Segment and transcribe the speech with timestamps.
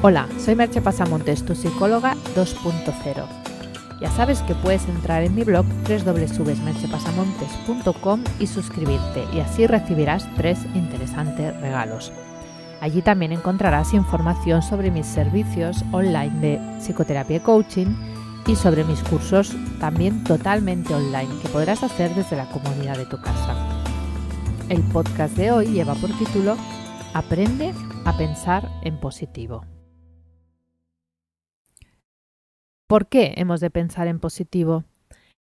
[0.00, 3.26] Hola, soy Merche Pasamontes, tu psicóloga 2.0.
[4.00, 10.60] Ya sabes que puedes entrar en mi blog www.merchepasamontes.com y suscribirte y así recibirás tres
[10.76, 12.12] interesantes regalos.
[12.80, 17.88] Allí también encontrarás información sobre mis servicios online de psicoterapia y coaching
[18.46, 23.20] y sobre mis cursos también totalmente online que podrás hacer desde la comodidad de tu
[23.20, 23.56] casa.
[24.68, 26.56] El podcast de hoy lleva por título
[27.14, 29.64] Aprende a pensar en positivo.
[32.88, 34.84] ¿Por qué hemos de pensar en positivo?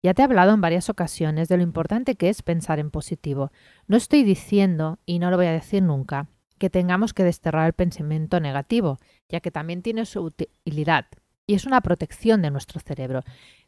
[0.01, 3.51] Ya te he hablado en varias ocasiones de lo importante que es pensar en positivo.
[3.87, 6.27] No estoy diciendo, y no lo voy a decir nunca,
[6.57, 8.97] que tengamos que desterrar el pensamiento negativo,
[9.29, 11.05] ya que también tiene su utilidad
[11.45, 13.21] y es una protección de nuestro cerebro.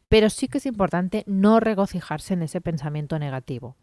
[0.08, 3.76] Pero sí que es importante no regocijarse en ese pensamiento negativo,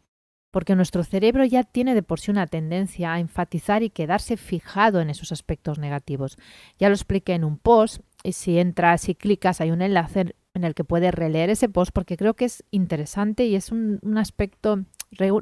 [0.52, 5.00] porque nuestro cerebro ya tiene de por sí una tendencia a enfatizar y quedarse fijado
[5.00, 6.38] en esos aspectos negativos.
[6.78, 10.64] Ya lo expliqué en un post y si entras y clicas hay un enlace en
[10.64, 14.86] el que puedes releer ese post porque creo que es interesante y es un, aspecto,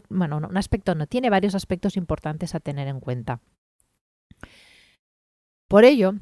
[0.09, 3.39] bueno, un aspecto no, tiene varios aspectos importantes a tener en cuenta.
[5.67, 6.16] Por ello,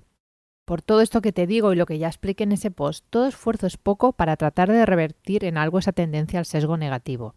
[0.65, 3.27] por todo esto que te digo y lo que ya expliqué en ese post, todo
[3.27, 7.35] esfuerzo es poco para tratar de revertir en algo esa tendencia al sesgo negativo.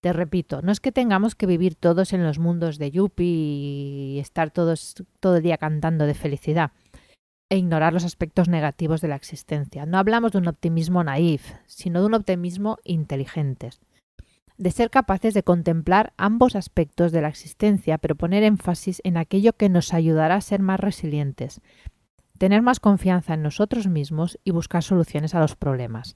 [0.00, 4.18] Te repito, no es que tengamos que vivir todos en los mundos de Yuppie y
[4.20, 6.70] estar todos todo el día cantando de felicidad
[7.50, 9.86] e ignorar los aspectos negativos de la existencia.
[9.86, 13.70] No hablamos de un optimismo naif, sino de un optimismo inteligente,
[14.58, 19.54] de ser capaces de contemplar ambos aspectos de la existencia, pero poner énfasis en aquello
[19.54, 21.60] que nos ayudará a ser más resilientes,
[22.38, 26.14] tener más confianza en nosotros mismos y buscar soluciones a los problemas.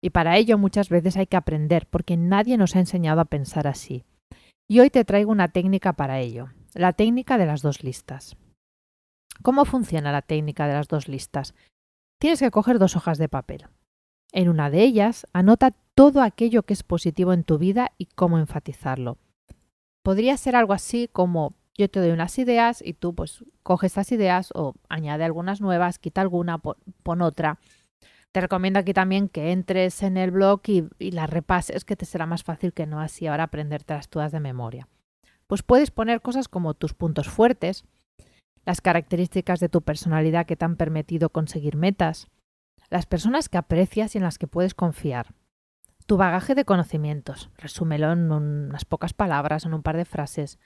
[0.00, 3.66] Y para ello muchas veces hay que aprender, porque nadie nos ha enseñado a pensar
[3.66, 4.04] así.
[4.68, 8.36] Y hoy te traigo una técnica para ello, la técnica de las dos listas.
[9.46, 11.54] ¿Cómo funciona la técnica de las dos listas?
[12.20, 13.66] Tienes que coger dos hojas de papel.
[14.32, 18.40] En una de ellas, anota todo aquello que es positivo en tu vida y cómo
[18.40, 19.18] enfatizarlo.
[20.02, 24.10] Podría ser algo así como yo te doy unas ideas y tú pues coges estas
[24.10, 27.60] ideas o añade algunas nuevas, quita alguna, pon otra.
[28.32, 32.04] Te recomiendo aquí también que entres en el blog y, y las repases, que te
[32.04, 34.88] será más fácil que no así ahora aprenderte las todas de memoria.
[35.46, 37.84] Pues puedes poner cosas como tus puntos fuertes,
[38.66, 42.26] las características de tu personalidad que te han permitido conseguir metas,
[42.90, 45.34] las personas que aprecias y en las que puedes confiar,
[46.06, 50.58] tu bagaje de conocimientos, resúmelo en unas pocas palabras, en un par de frases,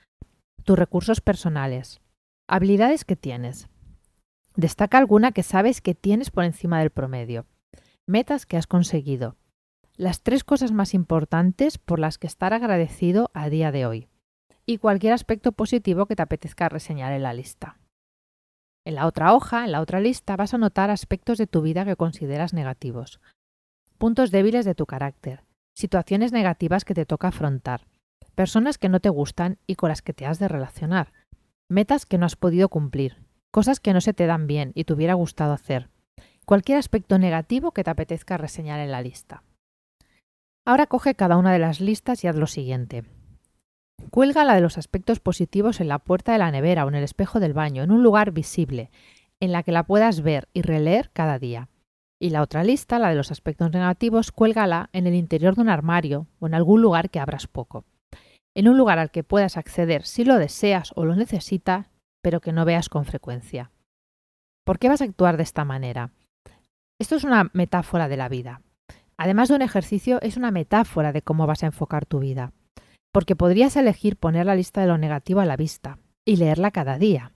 [0.65, 2.01] tus recursos personales,
[2.49, 3.69] habilidades que tienes.
[4.57, 7.47] Destaca alguna que sabes que tienes por encima del promedio,
[8.07, 9.37] metas que has conseguido,
[9.97, 14.09] las tres cosas más importantes por las que estar agradecido a día de hoy.
[14.67, 17.80] Y cualquier aspecto positivo que te apetezca reseñar en la lista.
[18.85, 21.85] En la otra hoja, en la otra lista, vas a notar aspectos de tu vida
[21.85, 23.21] que consideras negativos,
[23.99, 27.87] puntos débiles de tu carácter, situaciones negativas que te toca afrontar,
[28.35, 31.13] personas que no te gustan y con las que te has de relacionar,
[31.69, 33.19] metas que no has podido cumplir,
[33.51, 35.91] cosas que no se te dan bien y te hubiera gustado hacer,
[36.47, 39.43] cualquier aspecto negativo que te apetezca reseñar en la lista.
[40.67, 43.05] Ahora coge cada una de las listas y haz lo siguiente.
[44.09, 47.05] Cuelga la de los aspectos positivos en la puerta de la nevera o en el
[47.05, 48.91] espejo del baño, en un lugar visible,
[49.39, 51.69] en la que la puedas ver y releer cada día.
[52.21, 55.69] Y la otra lista, la de los aspectos negativos, cuélgala en el interior de un
[55.69, 57.85] armario o en algún lugar que abras poco.
[58.55, 61.87] En un lugar al que puedas acceder si lo deseas o lo necesitas,
[62.23, 63.71] pero que no veas con frecuencia.
[64.67, 66.11] ¿Por qué vas a actuar de esta manera?
[67.01, 68.61] Esto es una metáfora de la vida.
[69.17, 72.53] Además de un ejercicio, es una metáfora de cómo vas a enfocar tu vida
[73.13, 76.99] porque podrías elegir poner la lista de lo negativo a la vista y leerla cada
[76.99, 77.33] día.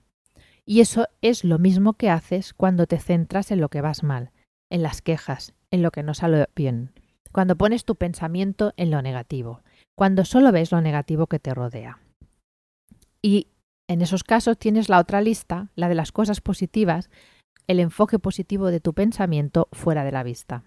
[0.65, 4.31] Y eso es lo mismo que haces cuando te centras en lo que vas mal,
[4.71, 6.91] en las quejas, en lo que no sale bien,
[7.31, 9.61] cuando pones tu pensamiento en lo negativo,
[9.95, 11.99] cuando solo ves lo negativo que te rodea.
[13.21, 13.47] Y
[13.87, 17.09] en esos casos tienes la otra lista, la de las cosas positivas,
[17.67, 20.63] el enfoque positivo de tu pensamiento fuera de la vista.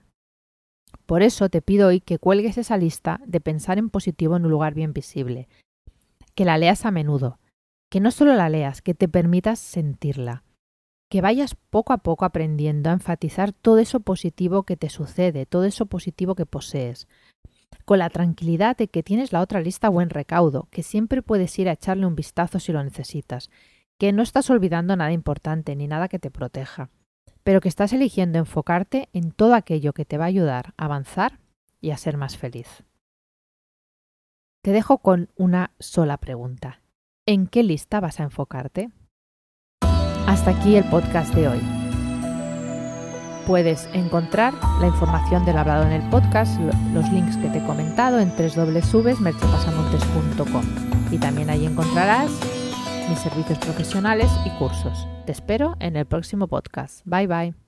[1.08, 4.50] Por eso te pido hoy que cuelgues esa lista de pensar en positivo en un
[4.50, 5.48] lugar bien visible,
[6.34, 7.38] que la leas a menudo,
[7.90, 10.44] que no solo la leas, que te permitas sentirla,
[11.10, 15.64] que vayas poco a poco aprendiendo a enfatizar todo eso positivo que te sucede, todo
[15.64, 17.08] eso positivo que posees,
[17.86, 21.70] con la tranquilidad de que tienes la otra lista buen recaudo, que siempre puedes ir
[21.70, 23.48] a echarle un vistazo si lo necesitas,
[23.98, 26.90] que no estás olvidando nada importante ni nada que te proteja
[27.48, 31.40] pero que estás eligiendo enfocarte en todo aquello que te va a ayudar a avanzar
[31.80, 32.84] y a ser más feliz.
[34.62, 36.82] Te dejo con una sola pregunta.
[37.24, 38.90] ¿En qué lista vas a enfocarte?
[40.26, 41.60] Hasta aquí el podcast de hoy.
[43.46, 44.52] Puedes encontrar
[44.82, 46.60] la información del hablado en el podcast,
[46.92, 50.64] los links que te he comentado en www.merchepasamontes.com
[51.10, 52.30] y también ahí encontrarás
[53.08, 55.06] mis servicios profesionales y cursos.
[55.26, 57.02] Te espero en el próximo podcast.
[57.04, 57.67] Bye bye.